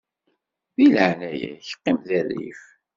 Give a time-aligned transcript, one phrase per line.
[0.75, 2.63] Di leɛnaya-k qqim di rrif.